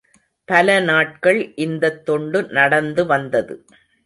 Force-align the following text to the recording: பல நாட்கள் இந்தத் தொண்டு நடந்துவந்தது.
பல 0.47 0.79
நாட்கள் 0.79 1.53
இந்தத் 1.55 2.05
தொண்டு 2.05 2.41
நடந்துவந்தது. 2.41 3.55